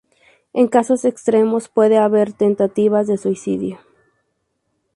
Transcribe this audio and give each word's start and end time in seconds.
En 0.53 0.67
casos 0.67 1.05
extremos 1.05 1.69
puede 1.69 1.99
haber 1.99 2.33
tentativas 2.33 3.05
de 3.05 3.19
suicidio. 3.19 3.77